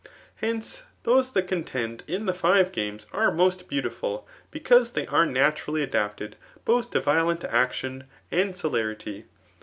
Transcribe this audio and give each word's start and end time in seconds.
..Hence, 0.37 0.85
those 1.03 1.31
that 1.33 1.47
contehd 1.47 2.01
in 2.09 2.25
the 2.25 2.33
five 2.33 2.71
games 2.71 3.05
are 3.13 3.31
most 3.31 3.67
beautiful, 3.67 4.27
because 4.49 4.93
they, 4.93 5.05
are 5.05 5.27
naturally 5.27 5.83
adapted 5.83 6.37
both 6.65 6.89
to 6.89 6.99
violent; 7.01 7.43
action, 7.43 8.05
a^d 8.31 8.55
celerity. 8.55 9.25